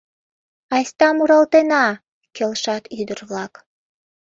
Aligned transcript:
—Айста 0.75 1.07
муралтена!— 1.15 1.85
келшат 2.35 2.83
ӱдыр-влак. 2.99 3.53